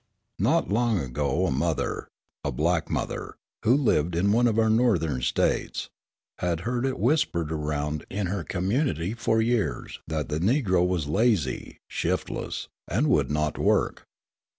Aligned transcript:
Not 0.39 0.67
long 0.69 0.97
ago 0.97 1.45
a 1.45 1.51
mother, 1.51 2.07
a 2.43 2.51
black 2.51 2.89
mother, 2.89 3.35
who 3.61 3.75
lived 3.77 4.15
in 4.15 4.31
one 4.31 4.47
of 4.47 4.57
our 4.57 4.67
Northern 4.67 5.21
States, 5.21 5.91
had 6.39 6.61
heard 6.61 6.87
it 6.87 6.97
whispered 6.97 7.51
around 7.51 8.05
in 8.09 8.25
her 8.25 8.43
community 8.43 9.13
for 9.13 9.43
years 9.43 9.99
that 10.07 10.27
the 10.27 10.39
Negro 10.39 10.87
was 10.87 11.05
lazy, 11.07 11.77
shiftless, 11.87 12.67
and 12.87 13.09
would 13.11 13.29
not 13.29 13.59
work. 13.59 14.07